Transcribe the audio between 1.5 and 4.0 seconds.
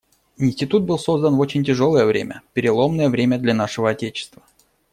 тяжелое время, переломное время для нашего